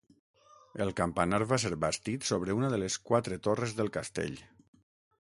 [0.85, 4.39] El campanar va ser bastit sobre una de les quatre torres del castell.